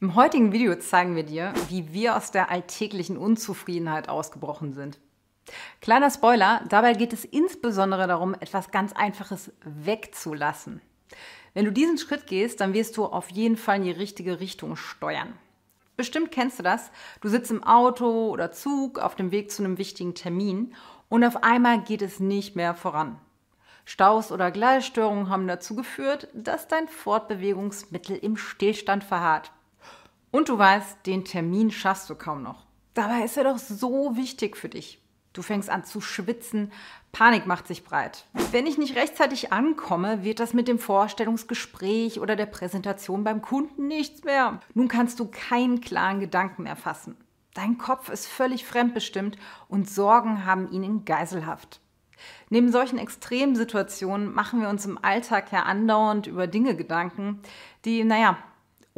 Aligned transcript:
Im 0.00 0.14
heutigen 0.14 0.52
Video 0.52 0.76
zeigen 0.76 1.16
wir 1.16 1.24
dir, 1.24 1.52
wie 1.70 1.92
wir 1.92 2.16
aus 2.16 2.30
der 2.30 2.52
alltäglichen 2.52 3.16
Unzufriedenheit 3.16 4.08
ausgebrochen 4.08 4.72
sind. 4.72 5.00
Kleiner 5.80 6.08
Spoiler, 6.08 6.62
dabei 6.68 6.92
geht 6.92 7.12
es 7.12 7.24
insbesondere 7.24 8.06
darum, 8.06 8.34
etwas 8.34 8.70
ganz 8.70 8.92
Einfaches 8.92 9.50
wegzulassen. 9.64 10.80
Wenn 11.52 11.64
du 11.64 11.72
diesen 11.72 11.98
Schritt 11.98 12.28
gehst, 12.28 12.60
dann 12.60 12.74
wirst 12.74 12.96
du 12.96 13.06
auf 13.06 13.30
jeden 13.30 13.56
Fall 13.56 13.78
in 13.78 13.82
die 13.82 13.90
richtige 13.90 14.38
Richtung 14.38 14.76
steuern. 14.76 15.32
Bestimmt 15.96 16.30
kennst 16.30 16.60
du 16.60 16.62
das. 16.62 16.92
Du 17.20 17.28
sitzt 17.28 17.50
im 17.50 17.64
Auto 17.64 18.28
oder 18.28 18.52
Zug 18.52 19.00
auf 19.00 19.16
dem 19.16 19.32
Weg 19.32 19.50
zu 19.50 19.64
einem 19.64 19.78
wichtigen 19.78 20.14
Termin 20.14 20.76
und 21.08 21.24
auf 21.24 21.42
einmal 21.42 21.82
geht 21.82 22.02
es 22.02 22.20
nicht 22.20 22.54
mehr 22.54 22.76
voran. 22.76 23.18
Staus 23.84 24.30
oder 24.30 24.52
Gleisstörungen 24.52 25.28
haben 25.28 25.48
dazu 25.48 25.74
geführt, 25.74 26.28
dass 26.34 26.68
dein 26.68 26.86
Fortbewegungsmittel 26.86 28.16
im 28.16 28.36
Stillstand 28.36 29.02
verharrt. 29.02 29.50
Und 30.30 30.48
du 30.48 30.58
weißt, 30.58 31.06
den 31.06 31.24
Termin 31.24 31.70
schaffst 31.70 32.10
du 32.10 32.14
kaum 32.14 32.42
noch. 32.42 32.66
Dabei 32.94 33.22
ist 33.22 33.36
er 33.36 33.44
doch 33.44 33.58
so 33.58 34.16
wichtig 34.16 34.56
für 34.56 34.68
dich. 34.68 35.00
Du 35.32 35.42
fängst 35.42 35.70
an 35.70 35.84
zu 35.84 36.00
schwitzen, 36.00 36.72
Panik 37.12 37.46
macht 37.46 37.68
sich 37.68 37.84
breit. 37.84 38.26
Wenn 38.50 38.66
ich 38.66 38.76
nicht 38.76 38.96
rechtzeitig 38.96 39.52
ankomme, 39.52 40.24
wird 40.24 40.40
das 40.40 40.52
mit 40.52 40.68
dem 40.68 40.78
Vorstellungsgespräch 40.78 42.18
oder 42.20 42.34
der 42.34 42.46
Präsentation 42.46 43.24
beim 43.24 43.40
Kunden 43.40 43.86
nichts 43.86 44.24
mehr. 44.24 44.60
Nun 44.74 44.88
kannst 44.88 45.20
du 45.20 45.26
keinen 45.26 45.80
klaren 45.80 46.20
Gedanken 46.20 46.64
mehr 46.64 46.76
fassen. 46.76 47.16
Dein 47.54 47.78
Kopf 47.78 48.08
ist 48.08 48.26
völlig 48.26 48.64
fremdbestimmt 48.64 49.36
und 49.68 49.88
Sorgen 49.88 50.44
haben 50.44 50.70
ihn 50.70 50.82
in 50.82 51.04
Geiselhaft. 51.04 51.80
Neben 52.50 52.72
solchen 52.72 52.98
Extremsituationen 52.98 54.32
machen 54.32 54.60
wir 54.60 54.68
uns 54.68 54.84
im 54.86 54.98
Alltag 55.02 55.52
ja 55.52 55.62
andauernd 55.62 56.26
über 56.26 56.46
Dinge 56.46 56.74
Gedanken, 56.74 57.40
die, 57.84 58.04
naja, 58.04 58.38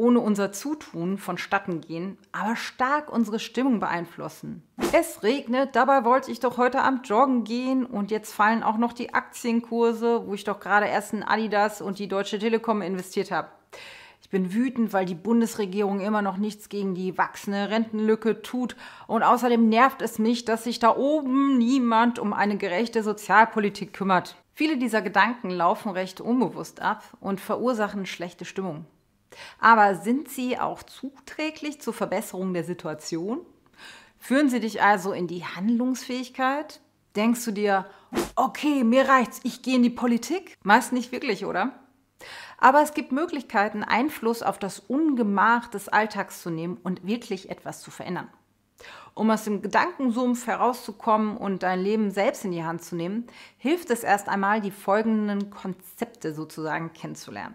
ohne 0.01 0.21
unser 0.21 0.51
Zutun 0.51 1.19
vonstatten 1.19 1.83
gehen, 1.83 2.17
aber 2.33 2.57
stark 2.57 3.13
unsere 3.13 3.39
Stimmung 3.39 3.81
beeinflussen. 3.81 4.63
Es 4.93 5.23
regnet, 5.23 5.77
dabei 5.77 6.07
wollte 6.07 6.33
ich 6.33 6.41
doch 6.41 6.57
heute 6.57 6.81
Abend 6.81 7.07
joggen 7.07 7.45
gehen 7.45 7.85
und 7.85 8.11
jetzt 8.11 8.33
fallen 8.33 8.63
auch 8.63 8.79
noch 8.79 8.95
die 8.95 9.13
Aktienkurse, 9.13 10.27
wo 10.27 10.33
ich 10.33 10.45
doch 10.45 10.59
gerade 10.59 10.87
erst 10.87 11.13
in 11.13 11.23
Adidas 11.23 11.83
und 11.83 11.99
die 11.99 12.09
Deutsche 12.09 12.39
Telekom 12.39 12.81
investiert 12.81 13.31
habe. 13.31 13.49
Ich 14.23 14.31
bin 14.31 14.55
wütend, 14.55 14.95
weil 14.95 15.05
die 15.05 15.15
Bundesregierung 15.15 16.01
immer 16.01 16.23
noch 16.23 16.39
nichts 16.39 16.71
gegen 16.71 16.95
die 16.95 17.19
wachsende 17.19 17.69
Rentenlücke 17.69 18.41
tut. 18.41 18.77
Und 19.07 19.23
außerdem 19.23 19.69
nervt 19.69 20.01
es 20.01 20.19
mich, 20.19 20.47
dass 20.47 20.65
sich 20.65 20.79
da 20.79 20.97
oben 20.97 21.59
niemand 21.59 22.19
um 22.19 22.33
eine 22.33 22.57
gerechte 22.57 23.03
Sozialpolitik 23.03 23.93
kümmert. 23.93 24.37
Viele 24.55 24.79
dieser 24.79 25.03
Gedanken 25.03 25.51
laufen 25.51 25.91
recht 25.91 26.21
unbewusst 26.21 26.81
ab 26.81 27.03
und 27.21 27.41
verursachen 27.41 28.07
schlechte 28.07 28.45
Stimmung. 28.47 28.87
Aber 29.59 29.95
sind 29.95 30.29
sie 30.29 30.59
auch 30.59 30.83
zuträglich 30.83 31.81
zur 31.81 31.95
Verbesserung 31.95 32.53
der 32.55 32.65
Situation? 32.65 33.41
Führen 34.19 34.51
sie 34.51 34.61
dich 34.61 34.83
also 34.83 35.13
in 35.13 35.27
die 35.27 35.45
Handlungsfähigkeit? 35.45 36.81
Denkst 37.17 37.45
du 37.45 37.51
dir, 37.51 37.87
okay, 38.37 38.85
mir 38.85 39.09
reicht's, 39.09 39.41
ich 39.43 39.63
gehe 39.63 39.77
in 39.77 39.83
die 39.83 39.91
Politik? 39.91 40.57
Meist 40.63 40.93
nicht 40.93 41.11
wirklich, 41.11 41.45
oder? 41.45 41.73
Aber 42.59 42.83
es 42.83 42.93
gibt 42.93 43.13
Möglichkeiten, 43.13 43.83
Einfluss 43.83 44.43
auf 44.43 44.59
das 44.59 44.79
Ungemach 44.79 45.69
des 45.69 45.89
Alltags 45.89 46.43
zu 46.43 46.51
nehmen 46.51 46.77
und 46.83 47.07
wirklich 47.07 47.49
etwas 47.49 47.81
zu 47.81 47.91
verändern. 47.91 48.29
Um 49.15 49.31
aus 49.31 49.45
dem 49.45 49.63
Gedankensumpf 49.63 50.47
herauszukommen 50.47 51.37
und 51.37 51.63
dein 51.63 51.81
Leben 51.81 52.11
selbst 52.11 52.45
in 52.45 52.53
die 52.53 52.65
Hand 52.65 52.83
zu 52.83 52.95
nehmen, 52.97 53.27
hilft 53.59 53.91
es 53.91 54.05
erst 54.05 54.29
einmal, 54.29 54.61
die 54.61 54.71
folgenden 54.71 55.51
Konzepte 55.51 56.35
sozusagen 56.35 56.93
kennenzulernen. 56.93 57.55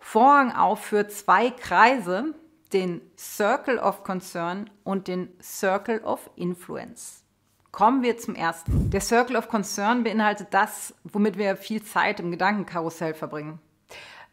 Vorhang 0.00 0.52
auf 0.52 0.80
für 0.80 1.06
zwei 1.08 1.50
Kreise, 1.50 2.34
den 2.72 3.00
Circle 3.16 3.78
of 3.78 4.02
Concern 4.02 4.70
und 4.82 5.06
den 5.06 5.28
Circle 5.40 6.00
of 6.00 6.30
Influence. 6.34 7.22
Kommen 7.70 8.02
wir 8.02 8.18
zum 8.18 8.34
ersten. 8.34 8.90
Der 8.90 9.00
Circle 9.00 9.36
of 9.36 9.48
Concern 9.48 10.02
beinhaltet 10.02 10.48
das, 10.50 10.94
womit 11.04 11.38
wir 11.38 11.56
viel 11.56 11.82
Zeit 11.84 12.18
im 12.18 12.32
Gedankenkarussell 12.32 13.14
verbringen. 13.14 13.60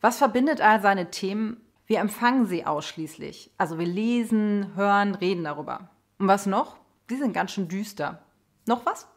Was 0.01 0.17
verbindet 0.17 0.61
all 0.61 0.81
seine 0.81 1.11
Themen? 1.11 1.61
Wir 1.85 1.99
empfangen 1.99 2.47
sie 2.47 2.65
ausschließlich. 2.65 3.51
Also 3.57 3.77
wir 3.77 3.85
lesen, 3.85 4.71
hören, 4.75 5.15
reden 5.15 5.43
darüber. 5.43 5.89
Und 6.17 6.27
was 6.27 6.45
noch? 6.45 6.77
Sie 7.09 7.17
sind 7.17 7.33
ganz 7.33 7.51
schön 7.51 7.67
düster. 7.67 8.23
Noch 8.65 8.85
was? 8.85 9.07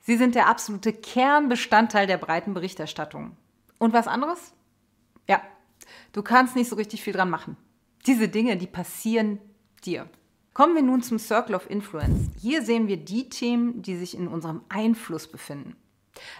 Sie 0.00 0.16
sind 0.16 0.34
der 0.34 0.48
absolute 0.48 0.92
Kernbestandteil 0.92 2.06
der 2.06 2.16
breiten 2.16 2.54
Berichterstattung. 2.54 3.36
Und 3.78 3.92
was 3.92 4.08
anderes? 4.08 4.54
Ja, 5.28 5.42
Du 6.12 6.22
kannst 6.22 6.56
nicht 6.56 6.68
so 6.68 6.76
richtig 6.76 7.02
viel 7.02 7.12
dran 7.12 7.30
machen. 7.30 7.56
Diese 8.06 8.28
Dinge, 8.28 8.56
die 8.56 8.66
passieren 8.66 9.38
dir. 9.84 10.08
Kommen 10.52 10.74
wir 10.74 10.82
nun 10.82 11.02
zum 11.02 11.18
Circle 11.18 11.54
of 11.54 11.70
Influence. 11.70 12.30
Hier 12.40 12.62
sehen 12.62 12.88
wir 12.88 12.96
die 12.96 13.28
Themen, 13.28 13.82
die 13.82 13.96
sich 13.96 14.16
in 14.16 14.28
unserem 14.28 14.62
Einfluss 14.68 15.28
befinden. 15.30 15.76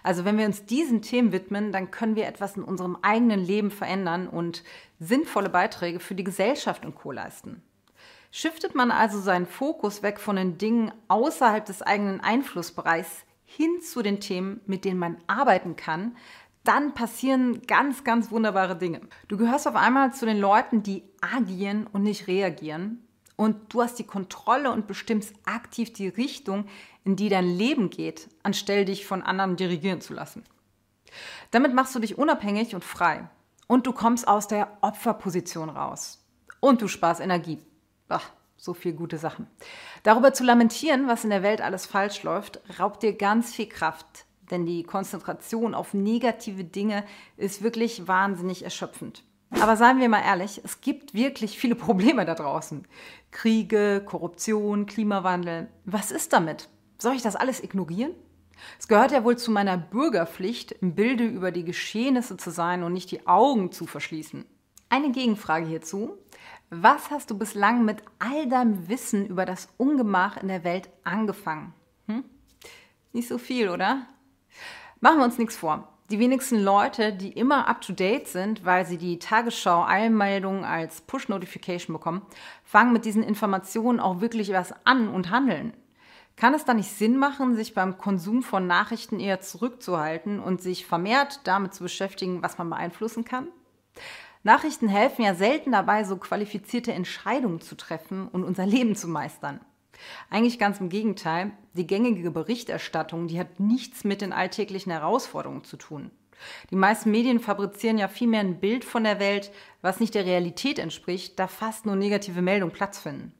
Also 0.03 0.25
wenn 0.25 0.37
wir 0.37 0.47
uns 0.47 0.67
diesen 0.67 1.01
Themen 1.01 1.33
widmen, 1.33 1.73
dann 1.73 1.91
können 1.91 2.17
wir 2.17 2.27
etwas 2.27 2.57
in 2.57 2.65
unserem 2.65 2.97
eigenen 3.03 3.41
Leben 3.41 3.71
verändern 3.71 4.29
und 4.29 4.65
sinnvolle 4.99 5.49
Beiträge 5.49 6.01
für 6.01 6.15
die 6.15 6.25
Gesellschaft 6.25 6.85
und 6.85 6.95
Co 6.95 7.13
leisten. 7.13 7.63
Shiftet 8.33 8.75
man 8.75 8.91
also 8.91 9.21
seinen 9.21 9.47
Fokus 9.47 10.03
weg 10.03 10.21
von 10.21 10.37
den 10.37 10.59
Dingen 10.59 10.93
außerhalb 11.09 11.65
des 11.65 11.83
eigenen 11.83 12.21
Einflussbereichs 12.21 13.25
hin 13.45 13.81
zu 13.81 14.03
den 14.03 14.21
Themen, 14.21 14.61
mit 14.67 14.85
denen 14.85 15.01
man 15.01 15.17
arbeiten 15.27 15.75
kann, 15.75 16.17
dann 16.65 16.95
passieren 16.95 17.63
ganz, 17.67 18.05
ganz 18.05 18.31
wunderbare 18.31 18.77
Dinge. 18.77 19.01
Du 19.29 19.37
gehörst 19.37 19.67
auf 19.67 19.77
einmal 19.77 20.13
zu 20.13 20.27
den 20.27 20.39
Leuten, 20.39 20.83
die 20.83 21.05
agieren 21.21 21.87
und 21.87 22.03
nicht 22.03 22.27
reagieren. 22.27 23.07
Und 23.37 23.73
du 23.73 23.83
hast 23.83 23.99
die 23.99 24.05
Kontrolle 24.05 24.71
und 24.71 24.87
bestimmst 24.87 25.33
aktiv 25.47 25.93
die 25.93 26.09
Richtung, 26.09 26.67
in 27.05 27.17
die 27.17 27.31
dein 27.31 27.47
Leben 27.47 27.89
geht, 27.89 28.29
anstelle 28.43 28.85
dich 28.85 29.07
von 29.07 29.23
anderen 29.23 29.57
dirigieren 29.57 30.03
zu 30.03 30.13
lassen. 30.13 30.45
Damit 31.51 31.75
machst 31.75 31.95
du 31.95 31.99
dich 31.99 32.19
unabhängig 32.19 32.75
und 32.75 32.85
frei. 32.85 33.29
Und 33.67 33.87
du 33.87 33.93
kommst 33.93 34.29
aus 34.29 34.47
der 34.47 34.77
Opferposition 34.83 35.71
raus. 35.71 36.23
Und 36.61 36.83
du 36.83 36.89
sparst 36.89 37.21
Energie. 37.21 37.59
Ach, 38.09 38.31
so 38.57 38.75
viel 38.75 38.93
gute 38.93 39.17
Sachen. 39.17 39.47
Darüber 40.03 40.35
zu 40.35 40.45
lamentieren, 40.45 41.09
was 41.09 41.25
in 41.25 41.31
der 41.31 41.43
Welt 41.43 41.63
alles 41.63 41.87
falsch 41.87 42.23
läuft, 42.23 42.61
raubt 42.79 43.03
dir 43.03 43.17
ganz 43.17 43.55
viel 43.55 43.69
Kraft, 43.69 44.27
denn 44.51 44.67
die 44.67 44.83
Konzentration 44.83 45.75
auf 45.75 45.95
negative 45.95 46.65
Dinge 46.65 47.05
ist 47.37 47.63
wirklich 47.63 48.07
wahnsinnig 48.09 48.65
erschöpfend. 48.65 49.25
Aber 49.51 49.77
seien 49.77 49.99
wir 49.99 50.09
mal 50.09 50.23
ehrlich, 50.23 50.61
es 50.65 50.81
gibt 50.81 51.15
wirklich 51.15 51.59
viele 51.59 51.75
Probleme 51.87 52.25
da 52.25 52.35
draußen. 52.35 52.87
Kriege, 53.31 54.03
Korruption, 54.05 54.87
Klimawandel. 54.87 55.69
Was 55.85 56.11
ist 56.11 56.33
damit? 56.33 56.69
Soll 56.99 57.15
ich 57.15 57.23
das 57.23 57.37
alles 57.37 57.63
ignorieren? 57.63 58.13
Es 58.79 58.89
gehört 58.89 59.11
ja 59.11 59.25
wohl 59.25 59.39
zu 59.39 59.51
meiner 59.51 59.79
Bürgerpflicht, 59.79 60.73
im 60.73 60.95
Bilde 60.95 61.25
über 61.25 61.51
die 61.51 61.65
Geschehnisse 61.65 62.37
zu 62.37 62.51
sein 62.51 62.83
und 62.83 62.93
nicht 62.93 63.11
die 63.11 63.27
Augen 63.27 63.73
zu 63.73 63.87
verschließen. 63.87 64.45
Eine 64.91 65.13
Gegenfrage 65.13 65.67
hierzu. 65.67 66.19
Was 66.69 67.11
hast 67.11 67.31
du 67.31 67.39
bislang 67.39 67.85
mit 67.85 68.03
all 68.19 68.49
deinem 68.49 68.89
Wissen 68.89 69.27
über 69.27 69.45
das 69.45 69.69
Ungemach 69.77 70.37
in 70.37 70.49
der 70.49 70.63
Welt 70.63 70.91
angefangen? 71.05 71.73
Hm? 72.07 72.25
Nicht 73.13 73.29
so 73.29 73.39
viel, 73.39 73.71
oder? 73.71 74.07
Machen 75.01 75.19
wir 75.19 75.25
uns 75.25 75.39
nichts 75.39 75.57
vor. 75.57 75.89
Die 76.11 76.19
wenigsten 76.19 76.61
Leute, 76.61 77.13
die 77.13 77.31
immer 77.31 77.69
up-to-date 77.69 78.27
sind, 78.27 78.65
weil 78.65 78.85
sie 78.85 78.99
die 78.99 79.21
Tagesschau-Eilmeldungen 79.21 80.65
als 80.65 81.03
Push-Notification 81.03 81.95
bekommen, 81.95 82.23
fangen 82.65 82.93
mit 82.93 83.05
diesen 83.05 83.23
Informationen 83.23 84.01
auch 84.01 84.21
wirklich 84.21 84.53
was 84.53 84.75
an 84.85 85.09
und 85.09 85.31
handeln. 85.31 85.73
Kann 86.37 86.55
es 86.55 86.65
da 86.65 86.75
nicht 86.75 86.91
Sinn 86.91 87.17
machen, 87.17 87.55
sich 87.55 87.75
beim 87.75 87.97
Konsum 87.97 88.43
von 88.43 88.67
Nachrichten 88.67 89.21
eher 89.21 89.41
zurückzuhalten 89.41 90.41
und 90.41 90.61
sich 90.61 90.85
vermehrt 90.85 91.41
damit 91.45 91.75
zu 91.75 91.85
beschäftigen, 91.85 92.43
was 92.43 92.59
man 92.59 92.71
beeinflussen 92.71 93.25
kann? 93.25 93.49
Nachrichten 94.43 94.89
helfen 94.89 95.23
ja 95.23 95.35
selten 95.35 95.71
dabei, 95.71 96.03
so 96.05 96.17
qualifizierte 96.17 96.93
Entscheidungen 96.93 97.61
zu 97.61 97.77
treffen 97.77 98.27
und 98.27 98.43
unser 98.43 98.67
Leben 98.67 98.97
zu 98.97 99.07
meistern. 99.07 99.61
Eigentlich 100.29 100.59
ganz 100.59 100.81
im 100.81 100.89
Gegenteil. 100.89 101.53
Die 101.75 101.87
gängige 101.87 102.31
Berichterstattung, 102.31 103.29
die 103.29 103.39
hat 103.39 103.61
nichts 103.61 104.05
mit 104.05 104.21
den 104.21 104.33
alltäglichen 104.33 104.93
Herausforderungen 104.93 105.65
zu 105.65 105.77
tun. 105.77 106.11
Die 106.71 106.77
meisten 106.77 107.11
Medien 107.11 107.41
fabrizieren 107.41 107.99
ja 107.99 108.09
vielmehr 108.09 108.41
ein 108.41 108.61
Bild 108.61 108.85
von 108.85 109.05
der 109.05 109.21
Welt, 109.21 109.51
was 109.83 110.01
nicht 110.01 110.15
der 110.15 110.25
Realität 110.25 110.79
entspricht, 110.79 111.39
da 111.39 111.47
fast 111.47 111.87
nur 111.87 111.97
negative 111.97 112.43
Meldungen 112.43 112.75
Platz 112.75 112.99
finden. 112.99 113.33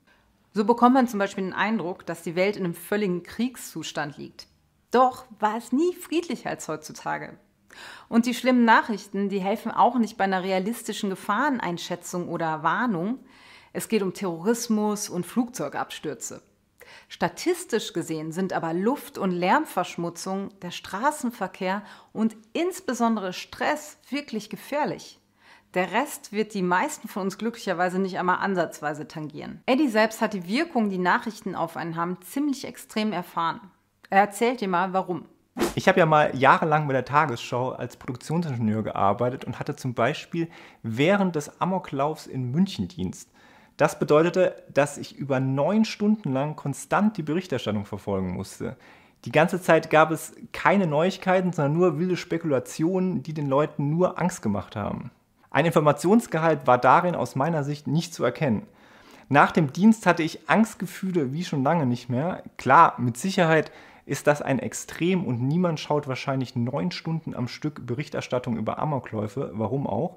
So 0.53 0.65
bekommt 0.65 0.95
man 0.95 1.09
zum 1.09 1.19
Beispiel 1.19 1.45
den 1.45 1.53
Eindruck, 1.53 2.05
dass 2.07 2.23
die 2.23 2.35
Welt 2.35 2.57
in 2.57 2.65
einem 2.65 2.75
völligen 2.75 3.23
Kriegszustand 3.23 4.19
liegt. 4.19 4.49
Doch 4.91 5.27
war 5.39 5.57
es 5.57 5.73
nie 5.73 5.95
friedlicher 5.95 6.51
als 6.51 6.67
heutzutage. 6.67 7.39
Und 8.09 8.27
die 8.27 8.35
schlimmen 8.35 8.65
Nachrichten, 8.65 9.29
die 9.29 9.39
helfen 9.39 9.71
auch 9.71 9.97
nicht 9.97 10.17
bei 10.17 10.25
einer 10.25 10.43
realistischen 10.43 11.11
Gefahreneinschätzung 11.11 12.29
oder 12.29 12.65
Warnung. 12.65 13.21
Es 13.73 13.89
geht 13.89 14.03
um 14.03 14.13
Terrorismus 14.13 15.09
und 15.09 15.25
Flugzeugabstürze. 15.25 16.43
Statistisch 17.09 17.93
gesehen 17.93 18.33
sind 18.33 18.53
aber 18.53 18.73
Luft- 18.73 19.19
und 19.19 19.31
Lärmverschmutzung, 19.31 20.51
der 20.61 20.71
Straßenverkehr 20.71 21.83
und 22.13 22.37
insbesondere 22.53 23.33
Stress 23.33 23.99
wirklich 24.09 24.51
gefährlich. 24.51 25.21
Der 25.75 25.93
Rest 25.93 26.33
wird 26.33 26.55
die 26.55 26.63
meisten 26.63 27.07
von 27.07 27.23
uns 27.23 27.39
glücklicherweise 27.39 28.01
nicht 28.01 28.19
einmal 28.19 28.39
ansatzweise 28.39 29.07
tangieren. 29.07 29.63
Eddie 29.67 29.89
selbst 29.89 30.21
hat 30.21 30.35
die 30.35 30.49
Wirkung, 30.49 30.91
die 30.91 30.99
Nachrichten 30.99 31.55
auf 31.55 31.77
einen 31.77 31.95
haben, 31.95 32.19
ziemlich 32.23 32.67
extrem 32.67 33.13
erfahren. 33.13 33.61
Er 34.09 34.19
erzählt 34.19 34.61
dir 34.61 34.69
mal, 34.69 34.93
warum. 34.93 35.27
Ich 35.77 35.87
habe 35.87 36.01
ja 36.01 36.07
mal 36.07 36.37
jahrelang 36.37 36.89
bei 36.89 36.93
der 36.93 37.05
Tagesschau 37.05 37.71
als 37.71 37.97
Produktionsingenieur 37.97 38.83
gearbeitet 38.83 39.45
und 39.45 39.61
hatte 39.61 39.77
zum 39.77 39.95
Beispiel 39.95 40.49
während 40.83 41.37
des 41.37 41.61
Amoklaufs 41.61 42.27
in 42.27 42.51
München 42.51 42.89
Dienst. 42.89 43.31
Das 43.81 43.99
bedeutete, 43.99 44.63
dass 44.75 44.99
ich 44.99 45.17
über 45.17 45.41
neun 45.41 45.87
Stunden 45.87 46.35
lang 46.35 46.55
konstant 46.55 47.17
die 47.17 47.23
Berichterstattung 47.23 47.87
verfolgen 47.87 48.35
musste. 48.35 48.77
Die 49.25 49.33
ganze 49.33 49.59
Zeit 49.63 49.89
gab 49.89 50.11
es 50.11 50.35
keine 50.53 50.87
Neuigkeiten, 50.87 51.55
sondern 51.55 51.73
nur 51.73 51.99
wilde 51.99 52.19
Spekulationen, 52.19 53.23
die 53.23 53.33
den 53.33 53.49
Leuten 53.49 53.89
nur 53.89 54.21
Angst 54.21 54.43
gemacht 54.43 54.77
haben. 54.77 55.11
Ein 55.51 55.65
Informationsgehalt 55.65 56.67
war 56.67 56.77
darin 56.77 57.15
aus 57.15 57.37
meiner 57.37 57.65
Sicht 57.65 57.87
nicht 57.87 58.13
zu 58.13 58.23
erkennen. 58.23 58.67
Nach 59.31 59.51
dem 59.51 59.73
Dienst 59.73 60.05
hatte 60.05 60.25
ich 60.25 60.51
Angstgefühle 60.51 61.33
wie 61.33 61.45
schon 61.45 61.63
lange 61.63 61.87
nicht 61.87 62.11
mehr. 62.11 62.43
Klar, 62.59 62.97
mit 62.99 63.17
Sicherheit 63.17 63.73
ist 64.05 64.27
das 64.27 64.43
ein 64.43 64.59
Extrem 64.59 65.25
und 65.25 65.41
niemand 65.41 65.81
schaut 65.81 66.07
wahrscheinlich 66.07 66.57
neun 66.57 66.91
Stunden 66.91 67.35
am 67.35 67.49
Stück 67.49 67.87
Berichterstattung 67.87 68.59
über 68.59 68.79
Amokläufe, 68.79 69.53
warum 69.55 69.87
auch. 69.87 70.17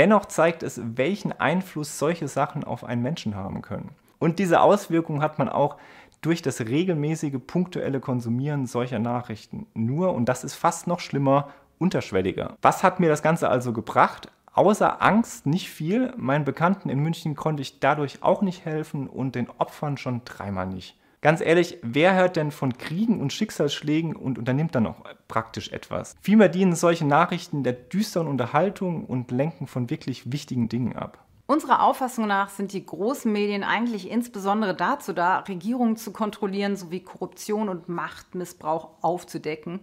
Dennoch 0.00 0.24
zeigt 0.24 0.62
es, 0.62 0.80
welchen 0.82 1.38
Einfluss 1.38 1.98
solche 1.98 2.26
Sachen 2.26 2.64
auf 2.64 2.84
einen 2.84 3.02
Menschen 3.02 3.36
haben 3.36 3.60
können. 3.60 3.90
Und 4.18 4.38
diese 4.38 4.62
Auswirkungen 4.62 5.20
hat 5.20 5.38
man 5.38 5.50
auch 5.50 5.76
durch 6.22 6.40
das 6.40 6.62
regelmäßige 6.62 7.36
punktuelle 7.46 8.00
Konsumieren 8.00 8.64
solcher 8.64 8.98
Nachrichten. 8.98 9.66
Nur, 9.74 10.14
und 10.14 10.24
das 10.24 10.42
ist 10.42 10.54
fast 10.54 10.86
noch 10.86 11.00
schlimmer, 11.00 11.50
unterschwelliger. 11.78 12.56
Was 12.62 12.82
hat 12.82 12.98
mir 12.98 13.10
das 13.10 13.22
Ganze 13.22 13.50
also 13.50 13.74
gebracht? 13.74 14.32
Außer 14.54 15.02
Angst 15.02 15.44
nicht 15.44 15.68
viel. 15.68 16.14
Meinen 16.16 16.46
Bekannten 16.46 16.88
in 16.88 17.00
München 17.00 17.36
konnte 17.36 17.60
ich 17.60 17.78
dadurch 17.78 18.22
auch 18.22 18.40
nicht 18.40 18.64
helfen 18.64 19.06
und 19.06 19.34
den 19.34 19.50
Opfern 19.58 19.98
schon 19.98 20.22
dreimal 20.24 20.66
nicht. 20.66 20.96
Ganz 21.22 21.42
ehrlich, 21.42 21.76
wer 21.82 22.14
hört 22.14 22.36
denn 22.36 22.50
von 22.50 22.78
Kriegen 22.78 23.20
und 23.20 23.32
Schicksalsschlägen 23.32 24.16
und 24.16 24.38
unternimmt 24.38 24.74
dann 24.74 24.86
auch 24.86 25.02
praktisch 25.28 25.70
etwas? 25.70 26.16
Vielmehr 26.22 26.48
dienen 26.48 26.74
solche 26.74 27.06
Nachrichten 27.06 27.62
der 27.62 27.74
düsteren 27.74 28.26
Unterhaltung 28.26 29.04
und 29.04 29.30
lenken 29.30 29.66
von 29.66 29.90
wirklich 29.90 30.32
wichtigen 30.32 30.70
Dingen 30.70 30.96
ab. 30.96 31.22
Unserer 31.46 31.82
Auffassung 31.82 32.26
nach 32.26 32.48
sind 32.48 32.72
die 32.72 32.86
großen 32.86 33.30
Medien 33.30 33.64
eigentlich 33.64 34.08
insbesondere 34.08 34.74
dazu 34.74 35.12
da, 35.12 35.40
Regierungen 35.40 35.96
zu 35.96 36.10
kontrollieren 36.10 36.76
sowie 36.76 37.00
Korruption 37.00 37.68
und 37.68 37.88
Machtmissbrauch 37.88 38.90
aufzudecken. 39.02 39.80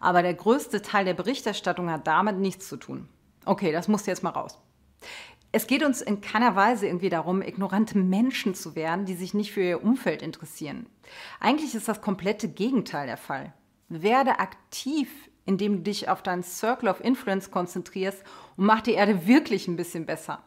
Aber 0.00 0.22
der 0.22 0.34
größte 0.34 0.82
Teil 0.82 1.04
der 1.04 1.14
Berichterstattung 1.14 1.90
hat 1.90 2.08
damit 2.08 2.38
nichts 2.38 2.66
zu 2.66 2.76
tun. 2.76 3.08
Okay, 3.44 3.70
das 3.70 3.86
muss 3.86 4.06
jetzt 4.06 4.24
mal 4.24 4.30
raus. 4.30 4.58
Es 5.54 5.66
geht 5.66 5.82
uns 5.82 6.00
in 6.00 6.22
keiner 6.22 6.56
Weise 6.56 6.86
irgendwie 6.86 7.10
darum, 7.10 7.42
ignorante 7.42 7.98
Menschen 7.98 8.54
zu 8.54 8.74
werden, 8.74 9.04
die 9.04 9.12
sich 9.12 9.34
nicht 9.34 9.52
für 9.52 9.62
ihr 9.62 9.84
Umfeld 9.84 10.22
interessieren. 10.22 10.86
Eigentlich 11.40 11.74
ist 11.74 11.88
das 11.88 12.00
komplette 12.00 12.48
Gegenteil 12.48 13.06
der 13.06 13.18
Fall. 13.18 13.52
Werde 13.90 14.38
aktiv, 14.38 15.10
indem 15.44 15.76
du 15.76 15.82
dich 15.82 16.08
auf 16.08 16.22
deinen 16.22 16.42
Circle 16.42 16.88
of 16.88 17.04
Influence 17.04 17.50
konzentrierst 17.50 18.24
und 18.56 18.64
mach 18.64 18.80
die 18.80 18.94
Erde 18.94 19.26
wirklich 19.26 19.68
ein 19.68 19.76
bisschen 19.76 20.06
besser. 20.06 20.42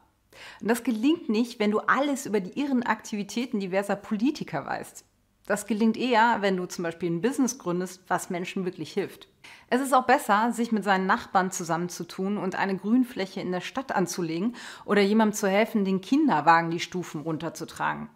Und 0.59 0.69
das 0.69 0.83
gelingt 0.83 1.29
nicht, 1.29 1.59
wenn 1.59 1.69
du 1.69 1.81
alles 1.81 2.25
über 2.25 2.39
die 2.39 2.59
irren 2.59 2.81
Aktivitäten 2.81 3.59
diverser 3.59 3.95
Politiker 3.95 4.65
weißt. 4.65 5.05
Das 5.45 5.67
gelingt 5.67 5.97
eher, 5.97 6.37
wenn 6.41 6.57
du 6.57 6.65
zum 6.65 6.81
Beispiel 6.81 7.11
ein 7.11 7.21
Business 7.21 7.59
gründest, 7.59 8.01
was 8.07 8.31
Menschen 8.31 8.65
wirklich 8.65 8.91
hilft. 8.91 9.27
Es 9.69 9.81
ist 9.81 9.94
auch 9.94 10.06
besser, 10.06 10.51
sich 10.51 10.71
mit 10.71 10.83
seinen 10.83 11.07
Nachbarn 11.07 11.51
zusammenzutun 11.51 12.38
und 12.38 12.56
eine 12.56 12.77
Grünfläche 12.77 13.42
in 13.42 13.51
der 13.51 13.62
Stadt 13.62 13.92
anzulegen 13.92 14.56
oder 14.86 15.01
jemandem 15.01 15.33
zu 15.33 15.47
helfen, 15.47 15.86
den 15.86 16.01
Kinderwagen 16.01 16.69
die 16.69 16.80
Stufen 16.80 17.21
runterzutragen. 17.21 18.09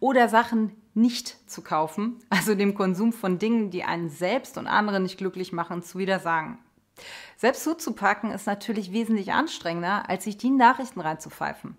Oder 0.00 0.28
Sachen 0.28 0.72
nicht 0.94 1.48
zu 1.48 1.62
kaufen, 1.62 2.18
also 2.30 2.54
dem 2.54 2.74
Konsum 2.74 3.12
von 3.12 3.38
Dingen, 3.38 3.70
die 3.70 3.84
einen 3.84 4.10
selbst 4.10 4.58
und 4.58 4.66
andere 4.66 5.00
nicht 5.00 5.18
glücklich 5.18 5.52
machen, 5.52 5.82
zu 5.82 5.98
widersagen. 5.98 6.58
Selbst 7.36 7.62
zuzupacken 7.62 8.32
ist 8.32 8.46
natürlich 8.46 8.92
wesentlich 8.92 9.32
anstrengender, 9.32 10.08
als 10.08 10.24
sich 10.24 10.36
die 10.36 10.50
Nachrichten 10.50 11.00
reinzupfeifen. 11.00 11.76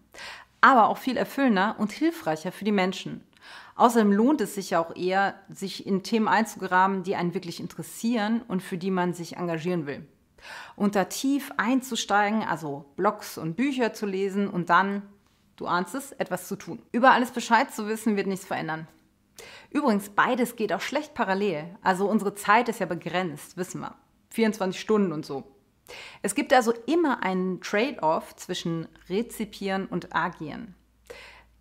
Aber 0.62 0.88
auch 0.88 0.98
viel 0.98 1.18
erfüllender 1.18 1.76
und 1.78 1.92
hilfreicher 1.92 2.52
für 2.52 2.66
die 2.66 2.72
Menschen. 2.72 3.24
Außerdem 3.76 4.12
lohnt 4.12 4.42
es 4.42 4.56
sich 4.56 4.72
ja 4.72 4.80
auch 4.80 4.96
eher, 4.96 5.36
sich 5.50 5.88
in 5.88 6.04
Themen 6.04 6.28
einzugraben, 6.28 7.04
die 7.04 7.16
einen 7.16 7.34
wirklich 7.34 7.60
interessieren 7.60 8.42
und 8.48 8.62
für 8.62 8.78
die 8.78 8.92
man 8.92 9.14
sich 9.14 9.38
engagieren 9.38 9.86
will. 9.86 10.06
Und 10.76 10.96
da 10.96 11.06
tief 11.06 11.52
einzusteigen, 11.58 12.44
also 12.44 12.86
Blogs 12.96 13.38
und 13.38 13.56
Bücher 13.56 13.94
zu 13.94 14.06
lesen 14.06 14.50
und 14.50 14.70
dann, 14.70 15.04
du 15.56 15.68
ahnst 15.68 15.96
es, 15.96 16.12
etwas 16.14 16.48
zu 16.48 16.56
tun. 16.56 16.82
Über 16.92 17.12
alles 17.12 17.32
Bescheid 17.32 17.74
zu 17.74 17.88
wissen, 17.88 18.16
wird 18.16 18.28
nichts 18.28 18.46
verändern. 18.46 18.88
Übrigens, 19.70 20.10
beides 20.10 20.56
geht 20.56 20.74
auch 20.74 20.82
schlecht 20.82 21.14
parallel. 21.14 21.78
Also 21.82 22.10
unsere 22.10 22.36
Zeit 22.36 22.70
ist 22.70 22.80
ja 22.80 22.86
begrenzt, 22.86 23.58
wissen 23.58 23.82
wir. 23.82 23.96
24 24.32 24.80
Stunden 24.80 25.12
und 25.12 25.26
so. 25.26 25.44
Es 26.22 26.36
gibt 26.36 26.54
also 26.54 26.74
immer 26.86 27.24
einen 27.24 27.62
Trade-off 27.62 28.36
zwischen 28.36 28.88
Rezipieren 29.10 29.86
und 29.88 30.16
Agieren. 30.16 30.76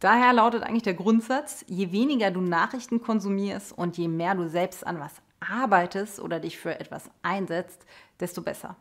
Daher 0.00 0.32
lautet 0.32 0.62
eigentlich 0.62 0.84
der 0.84 0.94
Grundsatz, 0.94 1.64
je 1.66 1.90
weniger 1.90 2.30
du 2.30 2.40
Nachrichten 2.40 3.02
konsumierst 3.02 3.76
und 3.76 3.98
je 3.98 4.08
mehr 4.08 4.34
du 4.34 4.48
selbst 4.48 4.86
an 4.86 5.00
was 5.00 5.12
arbeitest 5.40 6.20
oder 6.20 6.40
dich 6.40 6.58
für 6.58 6.78
etwas 6.78 7.10
einsetzt, 7.22 7.84
desto 8.20 8.42
besser. 8.42 8.76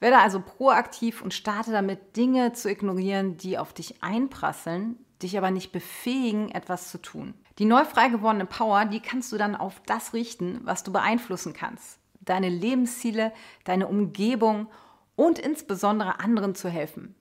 Werde 0.00 0.18
also 0.18 0.40
proaktiv 0.40 1.22
und 1.22 1.32
starte 1.32 1.70
damit, 1.70 2.16
Dinge 2.16 2.52
zu 2.52 2.70
ignorieren, 2.70 3.36
die 3.36 3.56
auf 3.56 3.72
dich 3.72 4.02
einprasseln, 4.02 4.98
dich 5.22 5.38
aber 5.38 5.50
nicht 5.50 5.72
befähigen, 5.72 6.50
etwas 6.50 6.90
zu 6.90 6.98
tun. 6.98 7.34
Die 7.58 7.64
neu 7.64 7.84
frei 7.84 8.08
gewordene 8.08 8.44
Power, 8.44 8.84
die 8.84 9.00
kannst 9.00 9.32
du 9.32 9.38
dann 9.38 9.56
auf 9.56 9.80
das 9.86 10.12
richten, 10.12 10.60
was 10.64 10.82
du 10.82 10.92
beeinflussen 10.92 11.54
kannst. 11.54 11.98
Deine 12.20 12.50
Lebensziele, 12.50 13.32
deine 13.64 13.86
Umgebung 13.86 14.66
und 15.14 15.38
insbesondere 15.38 16.20
anderen 16.20 16.54
zu 16.54 16.68
helfen. 16.68 17.14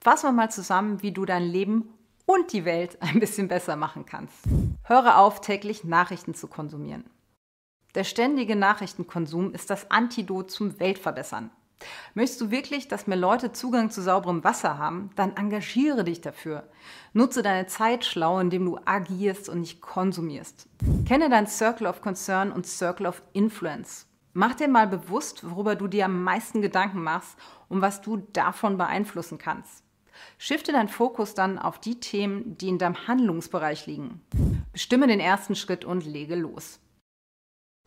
Fassen 0.00 0.28
wir 0.28 0.32
mal 0.32 0.50
zusammen, 0.50 1.02
wie 1.02 1.12
du 1.12 1.26
dein 1.26 1.42
Leben 1.42 1.93
und 2.26 2.52
die 2.52 2.64
Welt 2.64 2.98
ein 3.00 3.20
bisschen 3.20 3.48
besser 3.48 3.76
machen 3.76 4.06
kannst. 4.06 4.36
Höre 4.84 5.18
auf, 5.18 5.40
täglich 5.40 5.84
Nachrichten 5.84 6.34
zu 6.34 6.48
konsumieren. 6.48 7.04
Der 7.94 8.04
ständige 8.04 8.56
Nachrichtenkonsum 8.56 9.52
ist 9.54 9.70
das 9.70 9.90
Antidot 9.90 10.50
zum 10.50 10.80
Weltverbessern. 10.80 11.50
Möchtest 12.14 12.40
du 12.40 12.50
wirklich, 12.50 12.88
dass 12.88 13.06
mehr 13.06 13.16
Leute 13.16 13.52
Zugang 13.52 13.90
zu 13.90 14.02
sauberem 14.02 14.42
Wasser 14.42 14.78
haben, 14.78 15.10
dann 15.16 15.36
engagiere 15.36 16.04
dich 16.04 16.20
dafür. 16.20 16.68
Nutze 17.12 17.42
deine 17.42 17.66
Zeit 17.66 18.04
schlau, 18.04 18.40
indem 18.40 18.64
du 18.64 18.78
agierst 18.84 19.48
und 19.48 19.60
nicht 19.60 19.80
konsumierst. 19.80 20.68
Kenne 21.06 21.28
dein 21.28 21.46
Circle 21.46 21.86
of 21.86 22.00
Concern 22.00 22.52
und 22.52 22.66
Circle 22.66 23.06
of 23.06 23.22
Influence. 23.32 24.06
Mach 24.32 24.54
dir 24.54 24.68
mal 24.68 24.88
bewusst, 24.88 25.48
worüber 25.48 25.76
du 25.76 25.86
dir 25.86 26.06
am 26.06 26.24
meisten 26.24 26.62
Gedanken 26.62 27.02
machst 27.02 27.36
und 27.68 27.80
was 27.80 28.00
du 28.00 28.16
davon 28.16 28.76
beeinflussen 28.76 29.38
kannst. 29.38 29.83
Shifte 30.38 30.72
deinen 30.72 30.88
Fokus 30.88 31.34
dann 31.34 31.58
auf 31.58 31.78
die 31.78 32.00
Themen, 32.00 32.56
die 32.58 32.68
in 32.68 32.78
deinem 32.78 33.06
Handlungsbereich 33.06 33.86
liegen. 33.86 34.20
Bestimme 34.72 35.06
den 35.06 35.20
ersten 35.20 35.54
Schritt 35.54 35.84
und 35.84 36.04
lege 36.04 36.34
los. 36.34 36.80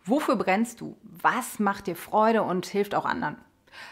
Wofür 0.04 0.36
brennst 0.38 0.82
du? 0.82 0.98
Was 1.04 1.60
macht 1.60 1.88
dir 1.88 1.96
Freude 1.96 2.44
und 2.44 2.66
hilft 2.66 2.96
auch 2.96 3.06
anderen? 3.06 3.38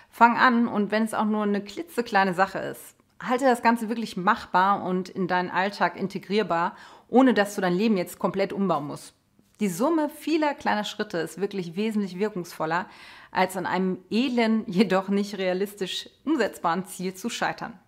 Fang 0.10 0.38
an 0.38 0.68
und 0.68 0.92
wenn 0.92 1.04
es 1.04 1.13
auch 1.13 1.25
nur 1.25 1.44
eine 1.44 1.62
klitzekleine 1.62 2.34
Sache 2.34 2.60
ist, 2.60 2.96
halte 3.22 3.46
das 3.46 3.62
Ganze 3.62 3.89
wirklich 3.89 4.18
machbar 4.18 4.84
und 4.84 5.10
in 5.10 5.27
deinen 5.27 5.50
Alltag 5.50 5.98
integrierbar, 5.98 6.75
ohne 7.08 7.34
dass 7.34 7.56
du 7.56 7.62
dein 7.62 7.74
Leben 7.74 7.98
jetzt 7.98 8.20
komplett 8.20 8.54
umbauen 8.54 8.88
musst. 8.88 9.13
Die 9.60 9.70
Summe 9.70 10.10
vieler 10.10 10.54
kleiner 10.54 10.84
Schritte 10.84 11.18
ist 11.18 11.39
wirklich 11.39 11.75
wesentlich 11.75 12.20
wirkungsvoller, 12.20 12.88
als 13.32 13.56
an 13.56 13.65
einem 13.65 14.00
edlen, 14.10 14.63
jedoch 14.68 15.10
nicht 15.10 15.38
realistisch 15.38 16.10
umsetzbaren 16.25 16.86
Ziel 16.86 17.13
zu 17.13 17.30
scheitern. 17.30 17.80